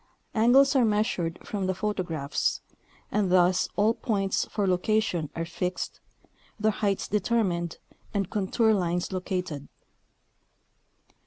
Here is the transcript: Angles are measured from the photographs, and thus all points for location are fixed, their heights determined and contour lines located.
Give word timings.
Angles 0.33 0.75
are 0.75 0.83
measured 0.83 1.37
from 1.45 1.67
the 1.67 1.75
photographs, 1.75 2.61
and 3.11 3.31
thus 3.31 3.69
all 3.75 3.93
points 3.93 4.45
for 4.49 4.65
location 4.65 5.29
are 5.35 5.45
fixed, 5.45 5.99
their 6.59 6.71
heights 6.71 7.07
determined 7.07 7.77
and 8.11 8.27
contour 8.31 8.73
lines 8.73 9.11
located. 9.11 9.67